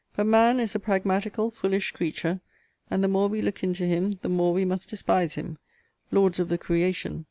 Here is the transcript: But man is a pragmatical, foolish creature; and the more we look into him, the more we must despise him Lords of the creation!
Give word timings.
But 0.15 0.25
man 0.25 0.59
is 0.59 0.73
a 0.73 0.79
pragmatical, 0.79 1.51
foolish 1.51 1.91
creature; 1.91 2.41
and 2.89 3.03
the 3.03 3.07
more 3.07 3.27
we 3.27 3.39
look 3.39 3.63
into 3.63 3.83
him, 3.85 4.17
the 4.23 4.29
more 4.29 4.51
we 4.51 4.65
must 4.65 4.89
despise 4.89 5.35
him 5.35 5.59
Lords 6.11 6.39
of 6.39 6.49
the 6.49 6.57
creation! 6.57 7.19